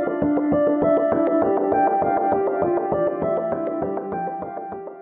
[0.00, 0.39] Thank you.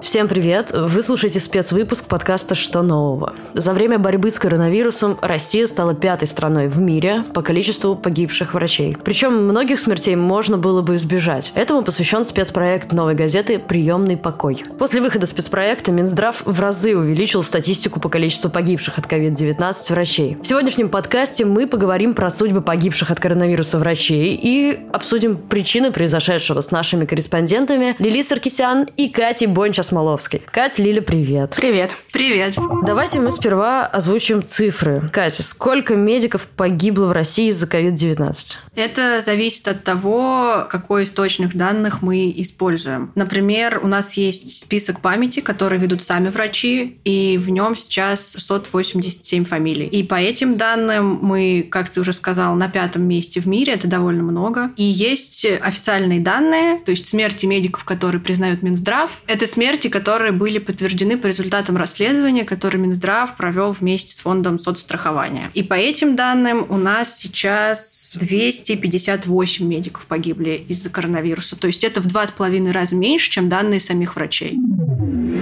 [0.00, 0.70] Всем привет!
[0.72, 3.34] Вы слушаете спецвыпуск подкаста «Что нового?».
[3.54, 8.96] За время борьбы с коронавирусом Россия стала пятой страной в мире по количеству погибших врачей.
[9.02, 11.50] Причем многих смертей можно было бы избежать.
[11.56, 14.62] Этому посвящен спецпроект новой газеты «Приемный покой».
[14.78, 20.38] После выхода спецпроекта Минздрав в разы увеличил статистику по количеству погибших от COVID-19 врачей.
[20.40, 26.60] В сегодняшнем подкасте мы поговорим про судьбы погибших от коронавируса врачей и обсудим причины произошедшего
[26.60, 30.42] с нашими корреспондентами Лили Саркисян и Катей Бончас Смоловской.
[30.52, 31.54] Катя, Лиля, привет.
[31.56, 31.96] Привет.
[32.12, 32.54] Привет.
[32.86, 35.10] Давайте мы сперва озвучим цифры.
[35.12, 38.56] Катя, сколько медиков погибло в России из-за COVID-19?
[38.76, 43.10] Это зависит от того, какой источник данных мы используем.
[43.16, 49.44] Например, у нас есть список памяти, который ведут сами врачи, и в нем сейчас 687
[49.44, 49.86] фамилий.
[49.86, 53.88] И по этим данным мы, как ты уже сказал, на пятом месте в мире, это
[53.88, 54.70] довольно много.
[54.76, 59.22] И есть официальные данные, то есть смерти медиков, которые признают Минздрав.
[59.26, 64.58] Это смерти, смерти, которые были подтверждены по результатам расследования, которое Минздрав провел вместе с фондом
[64.58, 65.50] соцстрахования.
[65.54, 71.54] И по этим данным у нас сейчас 258 медиков погибли из-за коронавируса.
[71.56, 74.58] То есть это в два с половиной раза меньше, чем данные самих врачей.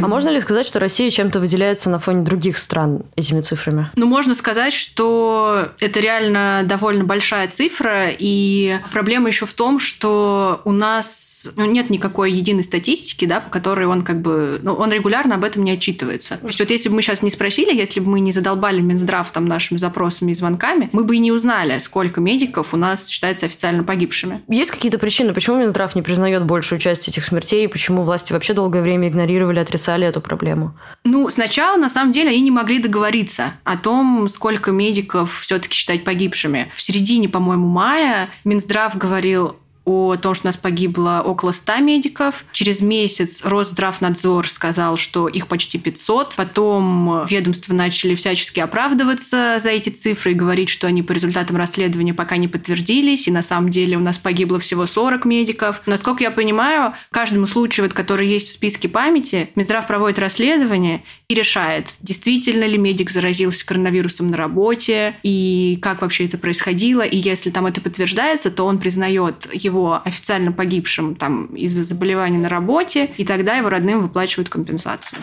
[0.02, 3.90] А можно ли сказать, что Россия чем-то выделяется на фоне других стран этими цифрами?
[3.96, 10.60] Ну, можно сказать, что это реально довольно большая цифра, и проблема еще в том, что
[10.64, 14.92] у нас ну, нет никакой единой статистики, да, по которой он как бы, ну, он
[14.92, 16.36] регулярно об этом не отчитывается.
[16.38, 19.30] То есть вот если бы мы сейчас не спросили, если бы мы не задолбали Минздрав
[19.30, 23.46] там нашими запросами и звонками, мы бы и не узнали, сколько медиков у нас считается
[23.46, 24.42] официально погибшими.
[24.48, 28.54] Есть какие-то причины, почему Минздрав не признает большую часть этих смертей, и почему власти вообще
[28.54, 30.76] долгое время игнорировали, отрицали эту проблему?
[31.04, 36.04] Ну, сначала, на самом деле, они не могли договориться о том, сколько медиков все-таки считать
[36.04, 36.70] погибшими.
[36.74, 42.44] В середине, по-моему, мая Минздрав говорил, о том, что у нас погибло около 100 медиков.
[42.52, 46.34] Через месяц Росздравнадзор сказал, что их почти 500.
[46.36, 52.14] Потом ведомства начали всячески оправдываться за эти цифры и говорить, что они по результатам расследования
[52.14, 55.80] пока не подтвердились, и на самом деле у нас погибло всего 40 медиков.
[55.86, 61.34] Насколько я понимаю, каждому случаю, вот, который есть в списке памяти, Минздрав проводит расследование и
[61.34, 67.50] решает, действительно ли медик заразился коронавирусом на работе, и как вообще это происходило, и если
[67.50, 73.10] там это подтверждается, то он признает его его официально погибшим там из-за заболевания на работе,
[73.16, 75.18] и тогда его родным выплачивают компенсацию.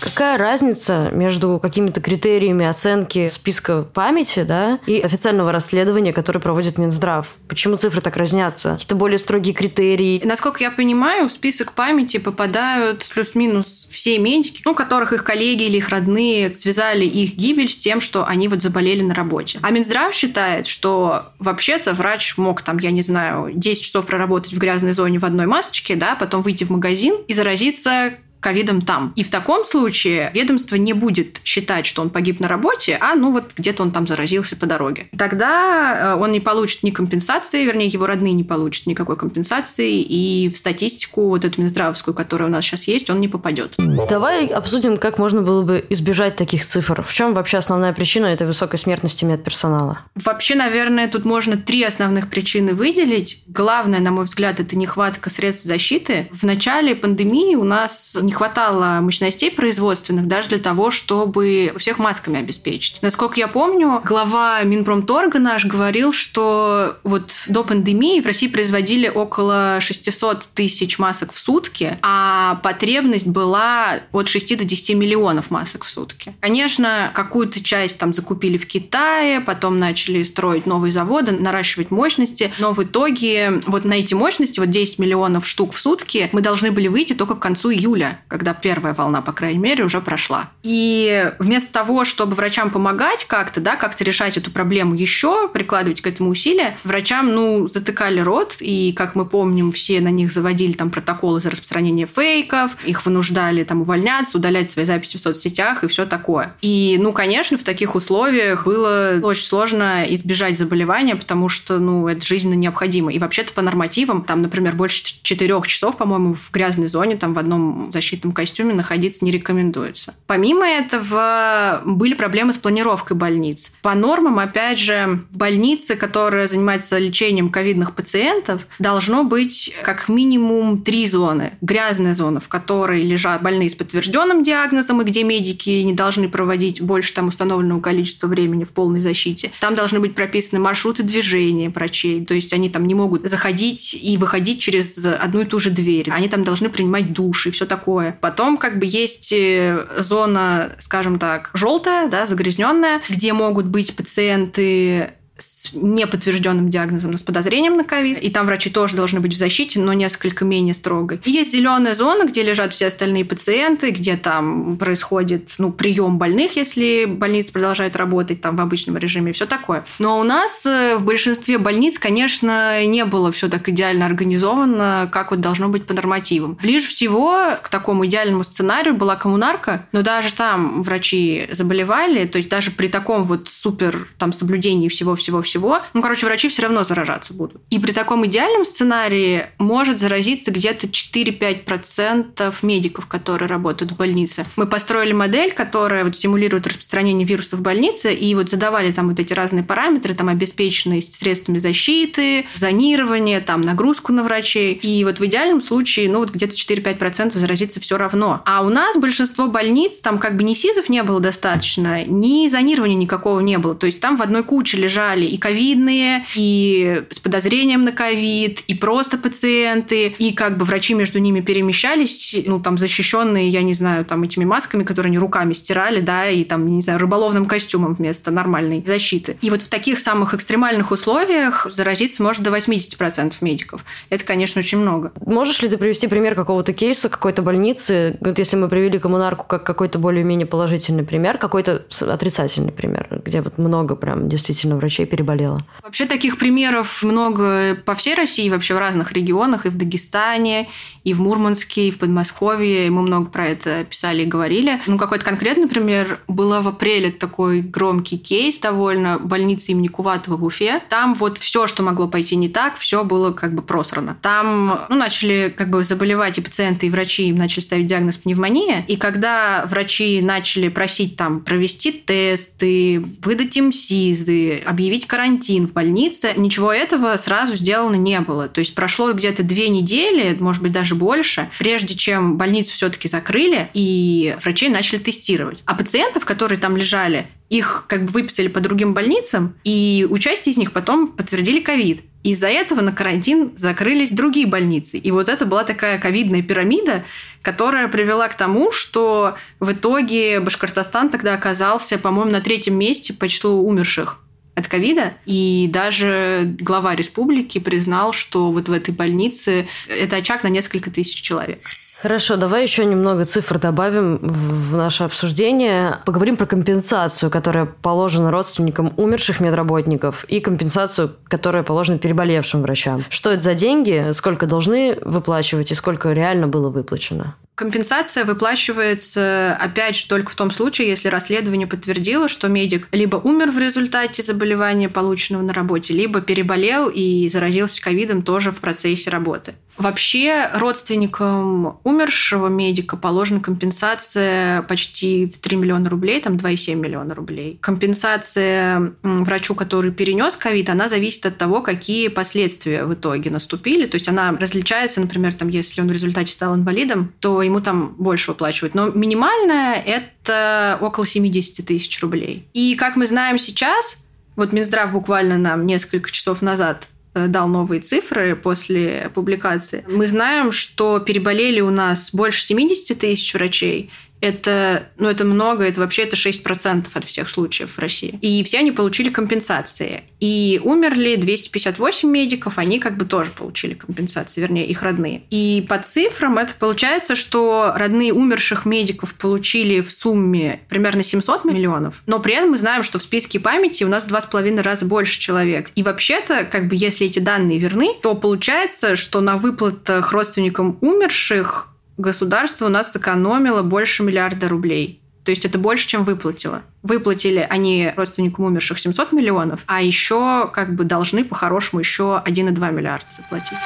[0.00, 7.28] Какая разница между какими-то критериями оценки списка памяти да, и официального расследования, которое проводит Минздрав?
[7.48, 8.72] Почему цифры так разнятся?
[8.72, 10.22] Какие-то более строгие критерии?
[10.24, 15.76] Насколько я понимаю, в список памяти попадают плюс-минус все медики, у которых их коллеги или
[15.76, 19.58] их родные связали их гибель с тем, что они вот заболели на работе.
[19.62, 24.58] А Минздрав считает, что вообще-то врач мог там, я не знаю, 10 часов проработать в
[24.58, 29.12] грязной зоне в одной масочке, да, потом выйти в магазин и заразиться ковидом там.
[29.16, 33.32] И в таком случае ведомство не будет считать, что он погиб на работе, а ну
[33.32, 35.08] вот где-то он там заразился по дороге.
[35.16, 40.48] Тогда э, он не получит ни компенсации, вернее, его родные не получат никакой компенсации, и
[40.48, 43.74] в статистику вот эту Минздравовскую, которая у нас сейчас есть, он не попадет.
[44.08, 47.02] Давай обсудим, как можно было бы избежать таких цифр.
[47.02, 50.00] В чем вообще основная причина этой высокой смертности медперсонала?
[50.14, 53.42] Вообще, наверное, тут можно три основных причины выделить.
[53.46, 56.28] Главное, на мой взгляд, это нехватка средств защиты.
[56.32, 62.38] В начале пандемии у нас не хватало мощностей производственных даже для того, чтобы всех масками
[62.38, 63.02] обеспечить.
[63.02, 69.78] Насколько я помню, глава Минпромторга наш говорил, что вот до пандемии в России производили около
[69.80, 75.90] 600 тысяч масок в сутки, а потребность была от 6 до 10 миллионов масок в
[75.90, 76.32] сутки.
[76.38, 82.74] Конечно, какую-то часть там закупили в Китае, потом начали строить новые заводы, наращивать мощности, но
[82.74, 86.86] в итоге вот на эти мощности, вот 10 миллионов штук в сутки, мы должны были
[86.86, 90.50] выйти только к концу июля когда первая волна, по крайней мере, уже прошла.
[90.62, 96.06] И вместо того, чтобы врачам помогать как-то, да, как-то решать эту проблему еще, прикладывать к
[96.06, 100.90] этому усилия, врачам, ну, затыкали рот, и, как мы помним, все на них заводили там
[100.90, 106.06] протоколы за распространение фейков, их вынуждали там увольняться, удалять свои записи в соцсетях и все
[106.06, 106.54] такое.
[106.60, 112.24] И, ну, конечно, в таких условиях было очень сложно избежать заболевания, потому что, ну, это
[112.24, 113.12] жизненно необходимо.
[113.12, 117.38] И вообще-то по нормативам, там, например, больше четырех часов, по-моему, в грязной зоне, там, в
[117.38, 120.14] одном защитном защитном костюме находиться не рекомендуется.
[120.26, 123.72] Помимо этого, были проблемы с планировкой больниц.
[123.82, 130.82] По нормам, опять же, в больнице, которая занимается лечением ковидных пациентов, должно быть как минимум
[130.82, 131.52] три зоны.
[131.60, 136.80] Грязная зона, в которой лежат больные с подтвержденным диагнозом, и где медики не должны проводить
[136.80, 139.52] больше там установленного количества времени в полной защите.
[139.60, 144.16] Там должны быть прописаны маршруты движения врачей, то есть они там не могут заходить и
[144.16, 146.10] выходить через одну и ту же дверь.
[146.10, 147.99] Они там должны принимать душ и все такое.
[148.20, 155.14] Потом как бы есть э, зона, скажем так, желтая, да, загрязненная, где могут быть пациенты
[155.40, 158.18] с неподтвержденным диагнозом, но с подозрением на ковид.
[158.22, 161.20] И там врачи тоже должны быть в защите, но несколько менее строгой.
[161.24, 166.56] И есть зеленая зона, где лежат все остальные пациенты, где там происходит ну, прием больных,
[166.56, 169.84] если больница продолжает работать там в обычном режиме, все такое.
[169.98, 175.30] Но у нас э, в большинстве больниц, конечно, не было все так идеально организовано, как
[175.30, 176.58] вот должно быть по нормативам.
[176.62, 182.48] Ближе всего к такому идеальному сценарию была коммунарка, но даже там врачи заболевали, то есть
[182.48, 185.80] даже при таком вот супер там соблюдении всего-всего всего-всего.
[185.94, 187.62] Ну, короче, врачи все равно заражаться будут.
[187.70, 194.44] И при таком идеальном сценарии может заразиться где-то 4-5% медиков, которые работают в больнице.
[194.56, 199.20] Мы построили модель, которая вот симулирует распространение вируса в больнице, и вот задавали там вот
[199.20, 204.74] эти разные параметры, там обеспеченность средствами защиты, зонирование, там нагрузку на врачей.
[204.74, 208.42] И вот в идеальном случае, ну, вот где-то 4-5% заразиться все равно.
[208.44, 212.96] А у нас большинство больниц, там как бы ни СИЗов не было достаточно, ни зонирования
[212.96, 213.74] никакого не было.
[213.74, 218.60] То есть там в одной куче лежали лежали и ковидные, и с подозрением на ковид,
[218.66, 223.74] и просто пациенты, и как бы врачи между ними перемещались, ну, там, защищенные, я не
[223.74, 227.94] знаю, там, этими масками, которые они руками стирали, да, и там, не знаю, рыболовным костюмом
[227.94, 229.36] вместо нормальной защиты.
[229.42, 233.84] И вот в таких самых экстремальных условиях заразиться может до 80% медиков.
[234.08, 235.12] Это, конечно, очень много.
[235.24, 238.16] Можешь ли ты привести пример какого-то кейса, какой-то больницы?
[238.20, 243.58] Вот если мы привели коммунарку как какой-то более-менее положительный пример, какой-то отрицательный пример, где вот
[243.58, 245.64] много прям действительно врачей переболела.
[245.82, 250.68] Вообще таких примеров много по всей России, вообще в разных регионах, и в Дагестане,
[251.04, 252.90] и в Мурманске, и в Подмосковье.
[252.90, 254.80] Мы много про это писали и говорили.
[254.86, 256.20] Ну, какой-то конкретный пример.
[256.28, 260.80] Было в апреле такой громкий кейс довольно, больница имени Куватова в Уфе.
[260.88, 264.16] Там вот все, что могло пойти не так, все было как бы просрано.
[264.22, 268.84] Там ну, начали как бы заболевать и пациенты, и врачи, им начали ставить диагноз пневмония.
[268.86, 276.32] И когда врачи начали просить там провести тесты, выдать им СИЗы, объявить карантин в больнице,
[276.36, 278.48] ничего этого сразу сделано не было.
[278.48, 283.68] То есть прошло где-то две недели, может быть, даже больше, прежде чем больницу все-таки закрыли,
[283.74, 285.62] и врачи начали тестировать.
[285.64, 290.58] А пациентов, которые там лежали, их как бы выписали по другим больницам, и участие из
[290.58, 292.02] них потом подтвердили ковид.
[292.22, 294.98] Из-за этого на карантин закрылись другие больницы.
[294.98, 297.02] И вот это была такая ковидная пирамида,
[297.42, 303.26] которая привела к тому, что в итоге Башкортостан тогда оказался, по-моему, на третьем месте по
[303.26, 304.20] числу умерших
[304.60, 305.12] от ковида.
[305.26, 311.20] И даже глава республики признал, что вот в этой больнице это очаг на несколько тысяч
[311.20, 311.60] человек.
[312.02, 315.98] Хорошо, давай еще немного цифр добавим в наше обсуждение.
[316.06, 323.04] Поговорим про компенсацию, которая положена родственникам умерших медработников, и компенсацию, которая положена переболевшим врачам.
[323.10, 327.34] Что это за деньги, сколько должны выплачивать и сколько реально было выплачено?
[327.60, 333.50] Компенсация выплачивается, опять же, только в том случае, если расследование подтвердило, что медик либо умер
[333.50, 339.56] в результате заболевания, полученного на работе, либо переболел и заразился ковидом тоже в процессе работы.
[339.80, 347.56] Вообще родственникам умершего медика положена компенсация почти в 3 миллиона рублей, там 2,7 миллиона рублей.
[347.62, 353.86] Компенсация врачу, который перенес ковид, она зависит от того, какие последствия в итоге наступили.
[353.86, 357.94] То есть она различается, например, там, если он в результате стал инвалидом, то ему там
[357.96, 358.74] больше выплачивают.
[358.74, 362.46] Но минимальная– это около 70 тысяч рублей.
[362.52, 363.96] И как мы знаем сейчас,
[364.36, 369.84] вот Минздрав буквально нам несколько часов назад дал новые цифры после публикации.
[369.88, 373.90] Мы знаем, что переболели у нас больше 70 тысяч врачей,
[374.20, 378.18] это, ну, это много, это вообще это 6% от всех случаев в России.
[378.20, 380.04] И все они получили компенсации.
[380.20, 385.22] И умерли 258 медиков, они как бы тоже получили компенсации, вернее, их родные.
[385.30, 392.02] И по цифрам это получается, что родные умерших медиков получили в сумме примерно 700 миллионов,
[392.06, 394.84] но при этом мы знаем, что в списке памяти у нас два с половиной раза
[394.84, 395.70] больше человек.
[395.74, 401.69] И вообще-то, как бы, если эти данные верны, то получается, что на выплатах родственникам умерших
[402.00, 405.00] государство у нас сэкономило больше миллиарда рублей.
[405.24, 406.62] То есть это больше, чем выплатило.
[406.82, 413.06] Выплатили они родственникам умерших 700 миллионов, а еще как бы должны по-хорошему еще 1,2 миллиарда
[413.10, 413.58] заплатить.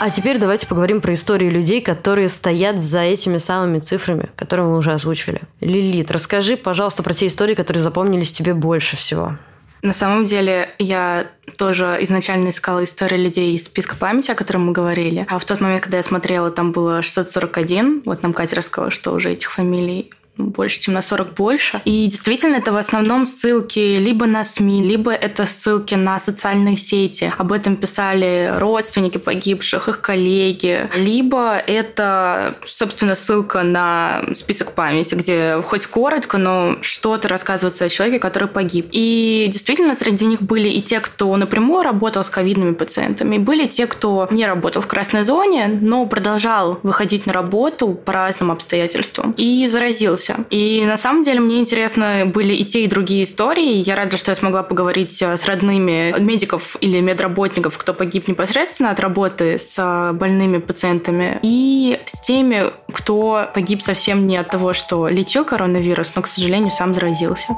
[0.00, 4.76] А теперь давайте поговорим про истории людей, которые стоят за этими самыми цифрами, которые мы
[4.76, 5.42] уже озвучили.
[5.60, 9.38] Лилит, расскажи, пожалуйста, про те истории, которые запомнились тебе больше всего.
[9.84, 11.26] На самом деле, я
[11.58, 15.26] тоже изначально искала истории людей из списка памяти, о котором мы говорили.
[15.28, 18.00] А в тот момент, когда я смотрела, там было 641.
[18.06, 21.80] Вот нам Катя рассказала, что уже этих фамилий больше, чем на 40 больше.
[21.84, 27.32] И действительно, это в основном ссылки либо на СМИ, либо это ссылки на социальные сети.
[27.38, 30.88] Об этом писали родственники погибших, их коллеги.
[30.96, 38.18] Либо это, собственно, ссылка на список памяти, где хоть коротко, но что-то рассказывается о человеке,
[38.18, 38.88] который погиб.
[38.90, 43.66] И действительно, среди них были и те, кто напрямую работал с ковидными пациентами, и были
[43.66, 49.32] те, кто не работал в красной зоне, но продолжал выходить на работу по разным обстоятельствам
[49.36, 50.44] и заразился вернулся.
[50.50, 53.82] И на самом деле мне интересно были и те, и другие истории.
[53.86, 58.90] Я рада, что я смогла поговорить э, с родными медиков или медработников, кто погиб непосредственно
[58.90, 64.72] от работы с э, больными пациентами, и с теми, кто погиб совсем не от того,
[64.72, 67.54] что лечил коронавирус, но, к сожалению, сам заразился.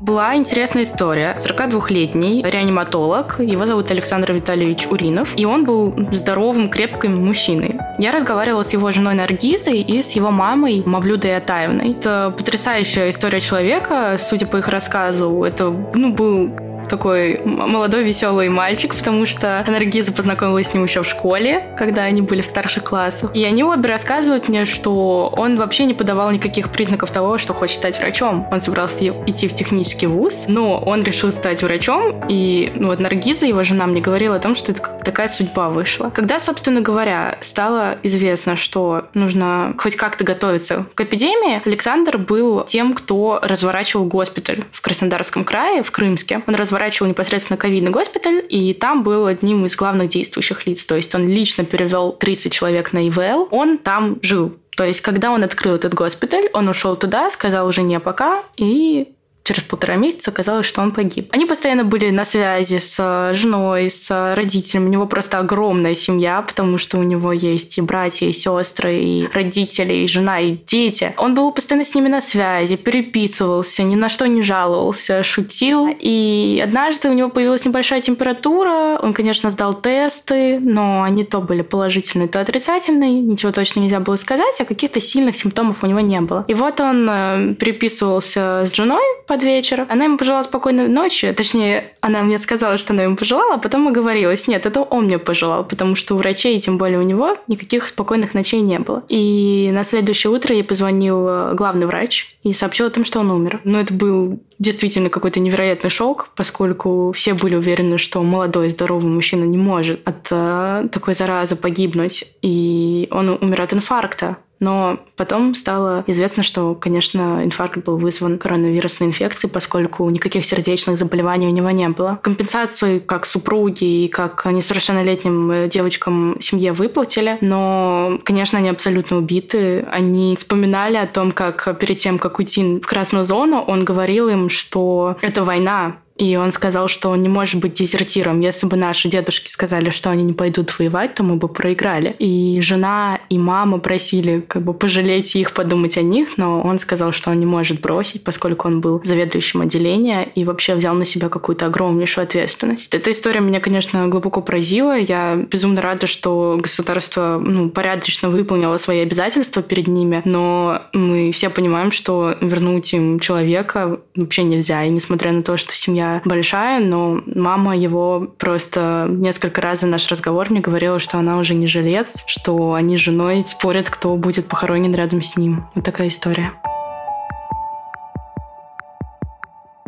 [0.00, 1.34] Была интересная история.
[1.38, 7.78] 42-летний реаниматолог, его зовут Александр Витальевич Уринов, и он был здоровым, крепким мужчиной.
[7.98, 11.92] Я разговаривала с его женой Наргизой и с его мамой Мавлюдой Атаевной.
[11.92, 15.44] Это потрясающая история человека, судя по их рассказу.
[15.44, 16.50] Это ну, был
[16.94, 22.20] такой молодой веселый мальчик, потому что Наргиза познакомилась с ним еще в школе, когда они
[22.22, 23.34] были в старших классах.
[23.34, 27.78] И они обе рассказывают мне, что он вообще не подавал никаких признаков того, что хочет
[27.78, 28.46] стать врачом.
[28.52, 33.46] Он собирался идти в технический вуз, но он решил стать врачом, и ну, вот Наргиза,
[33.46, 36.10] его жена, мне говорила о том, что это такая судьба вышла.
[36.10, 42.94] Когда, собственно говоря, стало известно, что нужно хоть как-то готовиться к эпидемии, Александр был тем,
[42.94, 46.42] кто разворачивал госпиталь в Краснодарском крае, в Крымске.
[46.46, 50.84] Он разворачивал разворачивал непосредственно ковидный госпиталь, и там был одним из главных действующих лиц.
[50.84, 54.56] То есть он лично перевел 30 человек на ИВЛ, он там жил.
[54.76, 59.13] То есть, когда он открыл этот госпиталь, он ушел туда, сказал жене пока, и
[59.44, 61.28] через полтора месяца оказалось, что он погиб.
[61.30, 64.86] Они постоянно были на связи с э, женой, с родителями.
[64.86, 69.28] У него просто огромная семья, потому что у него есть и братья, и сестры, и
[69.32, 71.14] родители, и жена, и дети.
[71.18, 75.94] Он был постоянно с ними на связи, переписывался, ни на что не жаловался, шутил.
[76.00, 78.98] И однажды у него появилась небольшая температура.
[79.02, 83.20] Он, конечно, сдал тесты, но они то были положительные, то отрицательные.
[83.20, 86.46] Ничего точно нельзя было сказать, а каких-то сильных симптомов у него не было.
[86.48, 89.02] И вот он э, переписывался с женой
[89.34, 89.84] под вечер.
[89.88, 91.32] Она ему пожелала спокойной ночи.
[91.32, 94.46] Точнее, она мне сказала, что она ему пожелала, а потом оговорилась.
[94.46, 98.32] Нет, это он мне пожелал, потому что у врачей, тем более у него, никаких спокойных
[98.32, 99.02] ночей не было.
[99.08, 103.32] И на следующее утро ей позвонил э, главный врач и сообщил о том, что он
[103.32, 103.60] умер.
[103.64, 109.42] Но это был действительно какой-то невероятный шок, поскольку все были уверены, что молодой здоровый мужчина
[109.42, 114.36] не может от э, такой заразы погибнуть, и он умер от инфаркта.
[114.60, 121.46] Но потом стало известно, что, конечно, инфаркт был вызван коронавирусной инфекцией, поскольку никаких сердечных заболеваний
[121.46, 122.18] у него не было.
[122.22, 129.86] Компенсации как супруги и как несовершеннолетним э, девочкам семье выплатили, но, конечно, они абсолютно убиты.
[129.90, 134.48] Они вспоминали о том, как перед тем, как уйти в красную зону, он говорил им,
[134.48, 138.40] что это война, и он сказал, что он не может быть дезертиром.
[138.40, 142.14] Если бы наши дедушки сказали, что они не пойдут воевать, то мы бы проиграли.
[142.18, 147.10] И жена и мама просили как бы пожалеть их, подумать о них, но он сказал,
[147.10, 151.28] что он не может бросить, поскольку он был заведующим отделения и вообще взял на себя
[151.28, 152.94] какую-то огромнейшую ответственность.
[152.94, 154.96] Эта история меня, конечно, глубоко поразила.
[154.96, 161.50] Я безумно рада, что государство ну, порядочно выполнило свои обязательства перед ними, но мы все
[161.50, 164.84] понимаем, что вернуть им человека вообще нельзя.
[164.84, 169.86] И несмотря на то, что семья семья большая, но мама его просто несколько раз за
[169.86, 174.16] наш разговор мне говорила, что она уже не жилец, что они с женой спорят, кто
[174.16, 175.64] будет похоронен рядом с ним.
[175.74, 176.52] Вот такая история.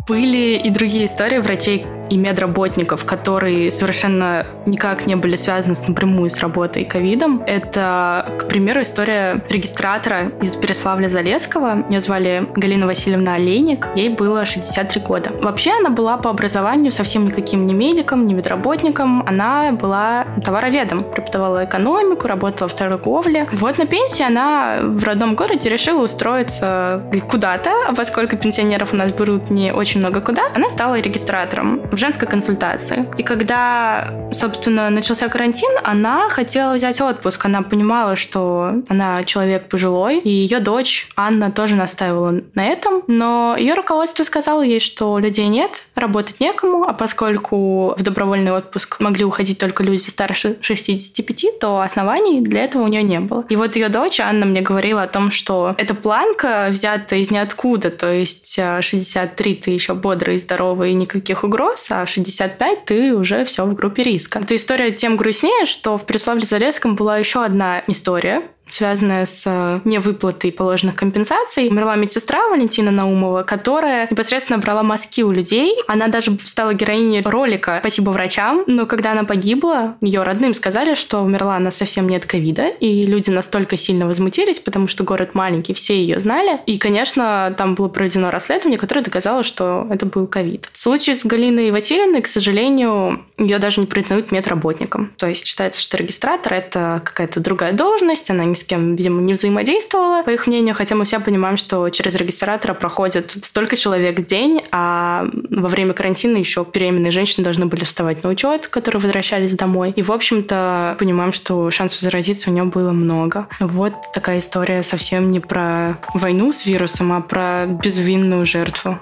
[0.07, 6.29] Были и другие истории врачей и медработников, которые совершенно никак не были связаны с напрямую
[6.29, 7.43] с работой ковидом.
[7.45, 11.89] Это, к примеру, история регистратора из Переславля-Залесского.
[11.89, 13.87] Ее звали Галина Васильевна Олейник.
[13.95, 15.31] Ей было 63 года.
[15.41, 19.23] Вообще она была по образованию совсем никаким не медиком, не медработником.
[19.27, 21.03] Она была товароведом.
[21.03, 23.47] Преподавала экономику, работала в торговле.
[23.51, 29.11] Вот на пенсии она в родном городе решила устроиться куда-то, а поскольку пенсионеров у нас
[29.11, 33.07] берут не очень очень много куда, она стала регистратором в женской консультации.
[33.17, 37.45] И когда, собственно, начался карантин, она хотела взять отпуск.
[37.45, 43.55] Она понимала, что она человек пожилой, и ее дочь Анна тоже настаивала на этом, но
[43.57, 49.25] ее руководство сказало ей, что людей нет, работать некому, а поскольку в добровольный отпуск могли
[49.25, 53.45] уходить только люди старше 65, то оснований для этого у нее не было.
[53.49, 57.89] И вот ее дочь Анна мне говорила о том, что эта планка взята из ниоткуда,
[57.89, 63.45] то есть 63 ты еще бодрый и здоровый, и никаких угроз, а 65 ты уже
[63.45, 64.39] все в группе риска.
[64.39, 70.51] Эта история тем грустнее, что в Преславле-Залесском была еще одна история, связанная с э, невыплатой
[70.51, 71.67] положенных компенсаций.
[71.69, 75.75] Умерла медсестра Валентина Наумова, которая непосредственно брала мазки у людей.
[75.87, 81.19] Она даже стала героиней ролика «Спасибо врачам», но когда она погибла, ее родным сказали, что
[81.19, 85.73] умерла она совсем не от ковида, и люди настолько сильно возмутились, потому что город маленький,
[85.73, 86.59] все ее знали.
[86.65, 90.69] И, конечно, там было проведено расследование, которое доказало, что это был ковид.
[90.71, 95.13] В случае с Галиной Васильевной, к сожалению, ее даже не признают медработником.
[95.17, 99.33] То есть считается, что регистратор— это какая-то другая должность, она не с кем, видимо, не
[99.33, 104.25] взаимодействовала, по их мнению, хотя мы все понимаем, что через регистратора проходит столько человек в
[104.25, 109.53] день, а во время карантина еще беременные женщины должны были вставать на учет, которые возвращались
[109.53, 109.93] домой.
[109.95, 113.47] И, в общем-то, понимаем, что шансов заразиться у нее было много.
[113.59, 118.99] Вот такая история совсем не про войну с вирусом, а про безвинную жертву.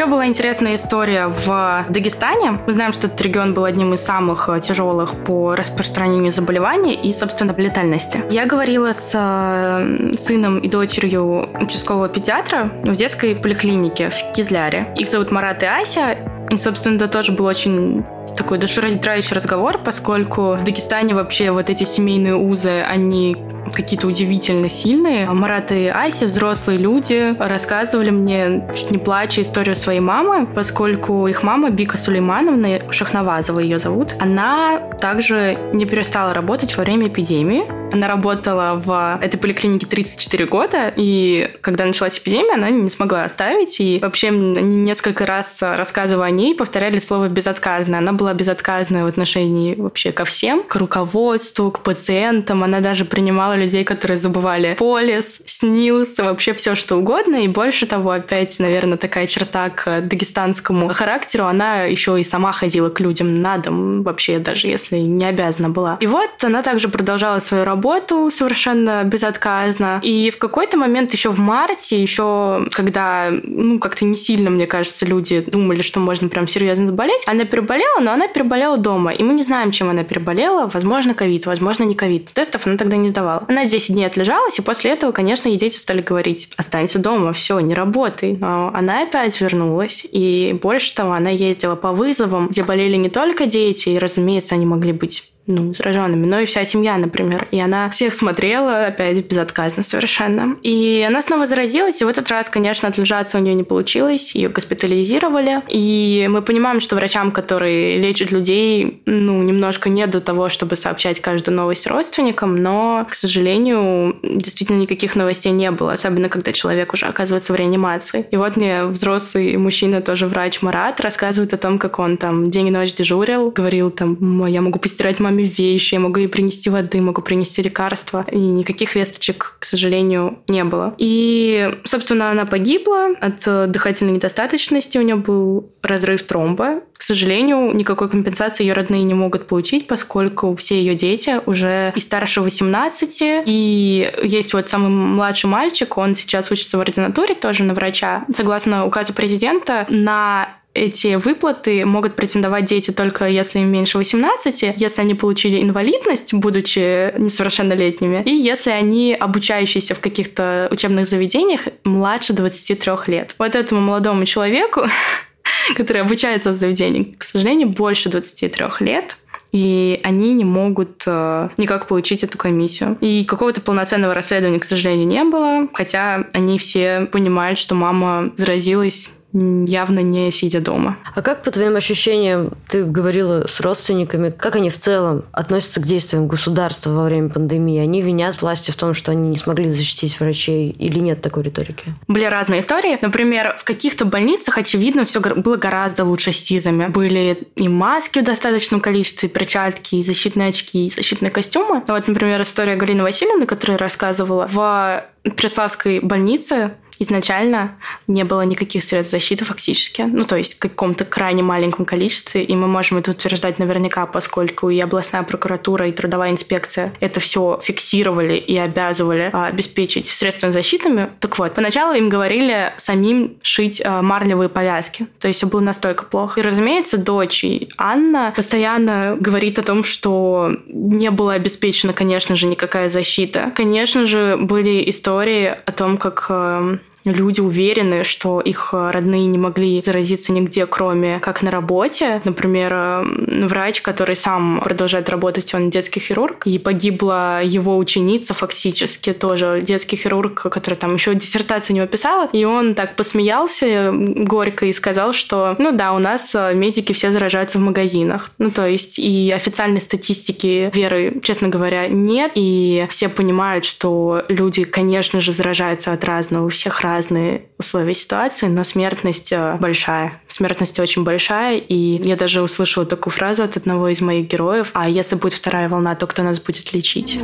[0.00, 2.52] Еще была интересная история в Дагестане.
[2.66, 7.12] Мы знаем, что этот регион был одним из самых э, тяжелых по распространению заболеваний и,
[7.12, 8.22] собственно, летальности.
[8.30, 14.90] Я говорила с э, сыном и дочерью участкового педиатра в детской поликлинике в Кизляре.
[14.96, 16.16] Их зовут Марат и Ася.
[16.50, 18.02] И, собственно, это тоже был очень
[18.38, 23.36] такой душераздирающий разговор, поскольку в Дагестане вообще вот эти семейные узы, они
[23.72, 25.28] какие-то удивительно сильные.
[25.30, 31.42] Марат и Ася, взрослые люди, рассказывали мне, чуть не плача, историю своей мамы, поскольку их
[31.42, 37.64] мама, Бика Сулеймановна, Шахнавазова ее зовут, она также не перестала работать во время эпидемии.
[37.92, 43.80] Она работала в этой поликлинике 34 года, и когда началась эпидемия, она не смогла оставить.
[43.80, 47.98] И вообще несколько раз рассказывая о ней, повторяли слово «безотказная».
[47.98, 52.62] Она была безотказная в отношении вообще ко всем, к руководству, к пациентам.
[52.62, 57.36] Она даже принимала людей, которые забывали полис, снилс, вообще все что угодно.
[57.36, 62.88] И больше того, опять, наверное, такая черта к дагестанскому характеру, она еще и сама ходила
[62.90, 65.96] к людям на дом, вообще даже если не обязана была.
[66.00, 70.00] И вот она также продолжала свою работу совершенно безотказно.
[70.02, 75.06] И в какой-то момент еще в марте, еще когда, ну, как-то не сильно, мне кажется,
[75.06, 79.12] люди думали, что можно прям серьезно заболеть, она переболела, но она переболела дома.
[79.12, 80.70] И мы не знаем, чем она переболела.
[80.72, 82.30] Возможно, ковид, возможно, не ковид.
[82.32, 83.44] Тестов она тогда не сдавала.
[83.50, 87.58] Она 10 дней отлежалась, и после этого, конечно, ей дети стали говорить, останься дома, все,
[87.58, 88.38] не работай.
[88.40, 93.46] Но она опять вернулась, и больше того, она ездила по вызовам, где болели не только
[93.46, 97.46] дети, и, разумеется, они могли быть ну, зараженными, но и вся семья, например.
[97.50, 100.56] И она всех смотрела, опять безотказно совершенно.
[100.62, 104.48] И она снова заразилась, и в этот раз, конечно, отлежаться у нее не получилось, ее
[104.48, 105.62] госпитализировали.
[105.68, 111.20] И мы понимаем, что врачам, которые лечат людей, ну, немножко нет до того, чтобы сообщать
[111.20, 117.06] каждую новость родственникам, но, к сожалению, действительно никаких новостей не было, особенно когда человек уже
[117.06, 118.26] оказывается в реанимации.
[118.30, 122.68] И вот мне взрослый мужчина, тоже врач Марат, рассказывает о том, как он там день
[122.68, 126.70] и ночь дежурил, говорил там, я могу постирать маме маме вещи, я могу ей принести
[126.70, 128.26] воды, могу принести лекарства.
[128.30, 130.94] И никаких весточек, к сожалению, не было.
[130.98, 134.98] И, собственно, она погибла от дыхательной недостаточности.
[134.98, 136.82] У нее был разрыв тромба.
[136.96, 142.00] К сожалению, никакой компенсации ее родные не могут получить, поскольку все ее дети уже и
[142.00, 147.72] старше 18, и есть вот самый младший мальчик, он сейчас учится в ординатуре тоже на
[147.72, 148.26] врача.
[148.34, 155.00] Согласно указу президента, на эти выплаты могут претендовать дети только если им меньше 18, если
[155.00, 162.92] они получили инвалидность, будучи несовершеннолетними, и если они обучающиеся в каких-то учебных заведениях младше 23
[163.08, 163.34] лет.
[163.38, 164.86] Вот этому молодому человеку,
[165.76, 169.16] который обучается в заведении, к сожалению, больше 23 лет,
[169.52, 172.96] и они не могут э, никак получить эту комиссию.
[173.00, 179.10] И какого-то полноценного расследования, к сожалению, не было, хотя они все понимают, что мама заразилась
[179.32, 180.98] явно не сидя дома.
[181.14, 185.86] А как, по твоим ощущениям, ты говорила с родственниками, как они в целом относятся к
[185.86, 187.78] действиям государства во время пандемии?
[187.78, 191.94] Они винят власти в том, что они не смогли защитить врачей или нет такой риторики?
[192.08, 192.98] Были разные истории.
[193.00, 196.86] Например, в каких-то больницах, очевидно, все было гораздо лучше с СИЗами.
[196.88, 201.82] Были и маски в достаточном количестве, и перчатки, и защитные очки, и защитные костюмы.
[201.86, 205.04] Вот, например, история Галины Васильевны, которая рассказывала, в
[205.36, 211.42] Преславской больнице изначально не было никаких средств защиты фактически, ну то есть в каком-то крайне
[211.42, 216.92] маленьком количестве, и мы можем это утверждать наверняка, поскольку и областная прокуратура, и трудовая инспекция
[217.00, 221.10] это все фиксировали и обязывали а, обеспечить средствами защитами.
[221.20, 226.04] Так вот, поначалу им говорили самим шить а, марлевые повязки, то есть все было настолько
[226.04, 226.40] плохо.
[226.40, 227.44] И, разумеется, дочь
[227.78, 233.52] Анна постоянно говорит о том, что не была обеспечена, конечно же, никакая защита.
[233.56, 239.38] Конечно же, были истории о том, как э, люди уверены, что их э, родные не
[239.38, 242.20] могли заразиться нигде, кроме как на работе.
[242.24, 249.12] Например, э, врач, который сам продолжает работать, он детский хирург, и погибла его ученица фактически,
[249.12, 251.86] тоже детский хирург, который там еще диссертацию у него
[252.32, 257.10] и он так посмеялся горько и сказал, что, ну да, у нас э, медики все
[257.10, 258.30] заражаются в магазинах.
[258.38, 264.64] Ну, то есть и официальной статистики веры, честно говоря, нет, и все понимают, что люди,
[264.64, 270.20] конечно же, заражаются от разного, у всех разные условия ситуации, но смертность э, большая.
[270.28, 274.88] Смертность очень большая, и я даже услышала такую фразу от одного из моих героев, а
[274.88, 277.20] если будет вторая волна, то кто нас будет лечить?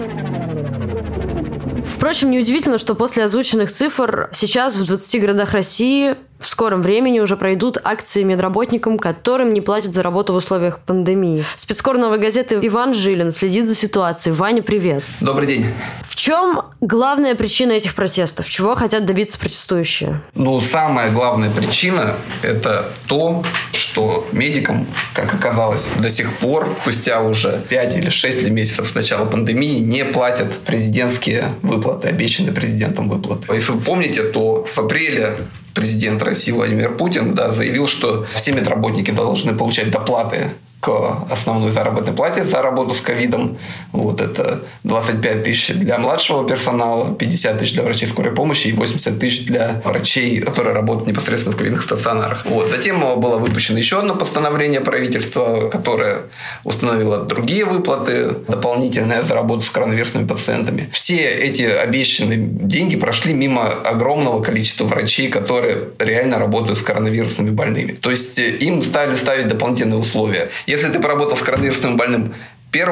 [1.97, 7.37] Впрочем, неудивительно, что после озвученных цифр сейчас в 20 городах России в скором времени уже
[7.37, 11.45] пройдут акции медработникам, которым не платят за работу в условиях пандемии.
[11.57, 14.35] Спецкор новой газеты Иван Жилин следит за ситуацией.
[14.35, 15.05] Ваня, привет.
[15.21, 15.67] Добрый день.
[16.09, 18.49] В чем главная причина этих протестов?
[18.49, 20.21] Чего хотят добиться протестующие?
[20.35, 27.63] Ну, самая главная причина– это то, что медикам, как оказалось, до сих пор, спустя уже
[27.69, 33.53] 5 или 6 месяцев с начала пандемии, не платят президентские выплаты, обещанные президентом выплаты.
[33.55, 35.37] Если вы помните, то в апреле
[35.77, 40.55] президент России Владимир Путин да, заявил, что все медработники должны получать доплаты
[40.87, 43.59] к основной заработной плате за работу с ковидом.
[43.91, 49.19] Вот это 25 тысяч для младшего персонала, 50 тысяч для врачей скорой помощи и 80
[49.19, 52.47] тысяч для врачей, которые работают непосредственно в ковидных стационарах.
[52.47, 52.71] Вот.
[52.71, 56.27] Затем было выпущено еще одно постановление правительства, которое
[56.63, 60.89] установило другие выплаты, дополнительные за работу с коронавирусными пациентами.
[60.93, 67.93] Все эти обещанные деньги прошли мимо огромного количества врачей, которые реально работают с коронавирусными больными.
[67.93, 70.49] То есть им стали ставить дополнительные условия.
[70.69, 72.35] Если ты поработал с коронавирусным больным
[72.73, 72.89] 1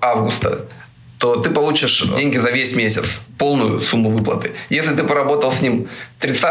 [0.00, 0.66] августа,
[1.18, 4.52] то ты получишь деньги за весь месяц, полную сумму выплаты.
[4.70, 6.44] Если ты поработал с ним 30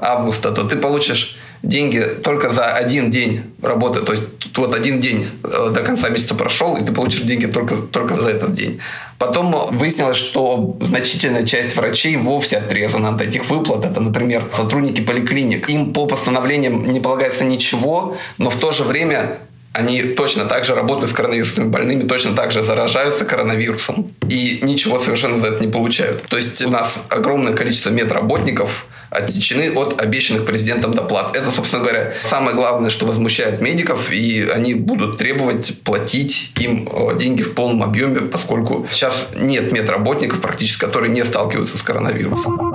[0.00, 4.00] августа, то ты получишь деньги только за один день работы.
[4.00, 4.24] То есть
[4.56, 8.30] вот один день э, до конца месяца прошел, и ты получишь деньги только, только за
[8.30, 8.80] этот день.
[9.18, 13.84] Потом выяснилось, что значительная часть врачей вовсе отрезана от этих выплат.
[13.84, 15.68] Это, например, сотрудники поликлиник.
[15.70, 19.38] Им по постановлениям не полагается ничего, но в то же время
[19.74, 25.00] они точно так же работают с коронавирусными больными, точно так же заражаются коронавирусом и ничего
[25.00, 26.22] совершенно за это не получают.
[26.22, 31.36] То есть у нас огромное количество медработников отсечены от обещанных президентом доплат.
[31.36, 37.16] Это, собственно говоря, самое главное, что возмущает медиков, и они будут требовать платить им э,
[37.18, 42.73] деньги в полном объеме, поскольку сейчас нет медработников практически, которые не сталкиваются с коронавирусом.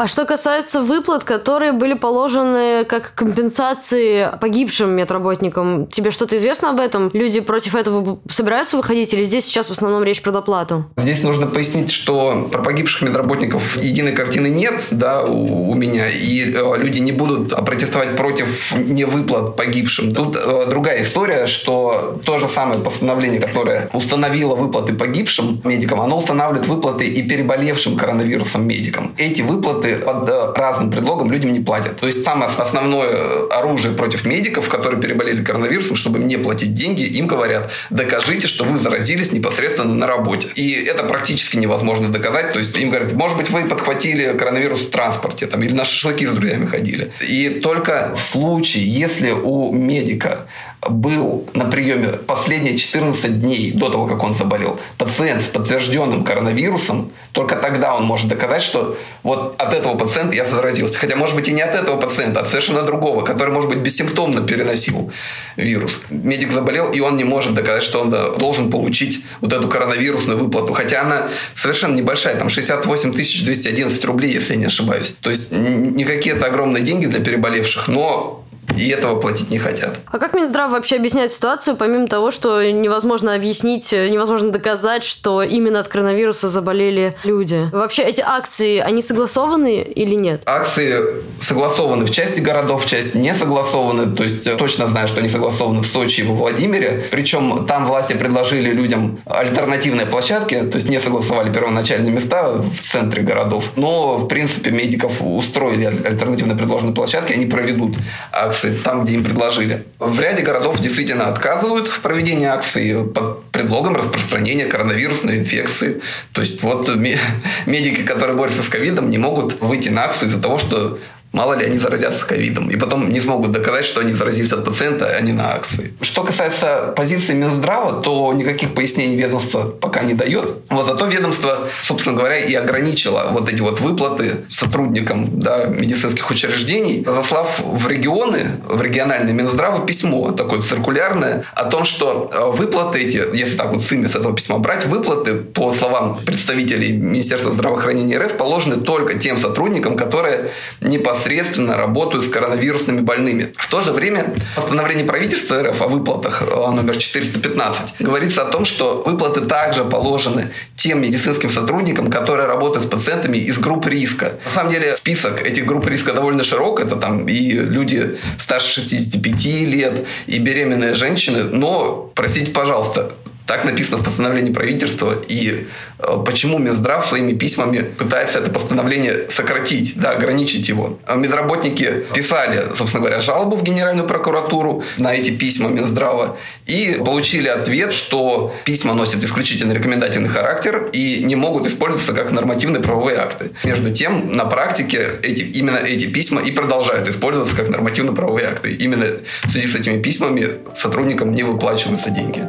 [0.00, 6.80] А что касается выплат, которые были положены как компенсации погибшим медработникам, тебе что-то известно об
[6.80, 7.10] этом?
[7.12, 10.86] Люди против этого собираются выходить или здесь сейчас в основном речь про доплату?
[10.96, 16.50] Здесь нужно пояснить, что про погибших медработников единой картины нет да, у, у меня, и
[16.50, 20.14] э, люди не будут протестовать против невыплат погибшим.
[20.14, 26.16] Тут э, другая история, что то же самое постановление, которое установило выплаты погибшим медикам, оно
[26.16, 29.14] устанавливает выплаты и переболевшим коронавирусом медикам.
[29.18, 31.98] Эти выплаты под э, разным предлогом людям не платят.
[31.98, 37.02] То есть самое основное оружие против медиков, которые переболели коронавирусом, чтобы им не платить деньги,
[37.02, 40.48] им говорят, докажите, что вы заразились непосредственно на работе.
[40.54, 42.52] И это практически невозможно доказать.
[42.52, 46.26] То есть им говорят, может быть, вы подхватили коронавирус в транспорте там, или на шашлыки
[46.26, 47.12] с друзьями ходили.
[47.28, 50.46] И только в случае, если у медика
[50.88, 57.12] был на приеме последние 14 дней до того, как он заболел, пациент с подтвержденным коронавирусом,
[57.32, 60.98] только тогда он может доказать, что вот от этого пациента я заразился.
[60.98, 63.80] Хотя, может быть, и не от этого пациента, а от совершенно другого, который, может быть,
[63.80, 65.12] бессимптомно переносил
[65.56, 66.00] вирус.
[66.08, 70.72] Медик заболел, и он не может доказать, что он должен получить вот эту коронавирусную выплату.
[70.72, 75.14] Хотя она совершенно небольшая, там 68 211 рублей, если я не ошибаюсь.
[75.20, 78.44] То есть не какие-то огромные деньги для переболевших, но
[78.76, 79.98] и этого платить не хотят.
[80.06, 85.80] А как Минздрав вообще объясняет ситуацию, помимо того, что невозможно объяснить, невозможно доказать, что именно
[85.80, 87.68] от коронавируса заболели люди?
[87.72, 90.42] Вообще эти акции, они согласованы или нет?
[90.46, 90.94] Акции
[91.40, 94.14] согласованы в части городов, в части не согласованы.
[94.14, 97.06] То есть точно знаю, что они согласованы в Сочи и во Владимире.
[97.10, 103.22] Причем там власти предложили людям альтернативные площадки, то есть не согласовали первоначальные места в центре
[103.22, 103.72] городов.
[103.76, 107.96] Но, в принципе, медиков устроили альтернативно предложенные площадки, они проведут
[108.32, 109.84] акции там, где им предложили.
[109.98, 116.00] В ряде городов действительно отказывают в проведении акций под предлогом распространения коронавирусной инфекции.
[116.32, 120.58] То есть вот медики, которые борются с ковидом, не могут выйти на акцию из-за того,
[120.58, 120.98] что
[121.32, 122.70] Мало ли они заразятся ковидом.
[122.70, 125.94] И потом не смогут доказать, что они заразились от пациента, а не на акции.
[126.00, 130.56] Что касается позиции Минздрава, то никаких пояснений ведомство пока не дает.
[130.70, 137.04] Вот зато ведомство, собственно говоря, и ограничило вот эти вот выплаты сотрудникам да, медицинских учреждений,
[137.06, 143.22] заслав в регионы, в региональные Минздравы письмо такое циркулярное о том, что э, выплаты эти,
[143.36, 148.36] если так вот с с этого письма брать, выплаты, по словам представителей Министерства здравоохранения РФ,
[148.36, 153.52] положены только тем сотрудникам, которые не по непосредственно работают с коронавирусными больными.
[153.56, 158.64] В то же время постановление правительства РФ о выплатах э, номер 415 говорится о том,
[158.64, 164.32] что выплаты также положены тем медицинским сотрудникам, которые работают с пациентами из групп риска.
[164.44, 166.80] На самом деле список этих групп риска довольно широк.
[166.80, 171.44] Это там и люди старше 65 лет, и беременные женщины.
[171.44, 173.12] Но, простите, пожалуйста,
[173.46, 175.14] так написано в постановлении правительства.
[175.28, 175.66] И
[175.98, 180.98] э, почему Минздрав своими письмами пытается это постановление сократить, да, ограничить его.
[181.06, 187.48] А медработники писали, собственно говоря, жалобу в Генеральную прокуратуру на эти письма Минздрава и получили
[187.48, 193.50] ответ, что письма носят исключительно рекомендательный характер и не могут использоваться как нормативные правовые акты.
[193.64, 198.72] Между тем, на практике эти, именно эти письма и продолжают использоваться как нормативно-правовые акты.
[198.72, 199.06] Именно
[199.44, 202.44] в связи с этими письмами сотрудникам не выплачиваются деньги.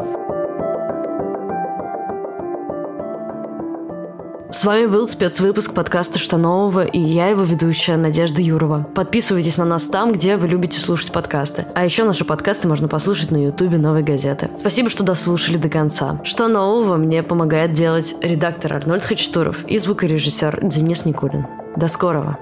[4.52, 8.86] С вами был спецвыпуск подкаста «Что нового» и я его ведущая Надежда Юрова.
[8.94, 11.66] Подписывайтесь на нас там, где вы любите слушать подкасты.
[11.74, 14.50] А еще наши подкасты можно послушать на ютубе «Новой газеты».
[14.58, 16.20] Спасибо, что дослушали до конца.
[16.26, 21.48] «Что нового» мне помогает делать редактор Арнольд Хачатуров и звукорежиссер Денис Никулин.
[21.78, 22.38] До скорого!